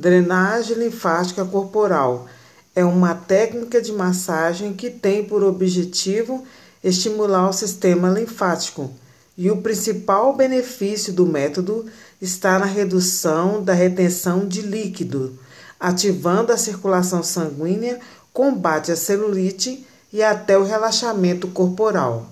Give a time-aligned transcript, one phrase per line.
[0.00, 2.24] Drenagem linfática corporal
[2.74, 6.42] é uma técnica de massagem que tem por objetivo
[6.82, 8.90] estimular o sistema linfático.
[9.36, 11.84] E o principal benefício do método
[12.18, 15.38] está na redução da retenção de líquido,
[15.78, 18.00] ativando a circulação sanguínea,
[18.32, 22.26] combate a celulite e até o relaxamento corporal.